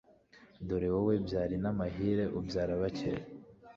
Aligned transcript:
dore 0.67 0.87
wowe 0.93 1.13
byari 1.27 1.55
n'amahire 1.63 2.25
ubyara 2.39 2.73
bacye 2.81 3.11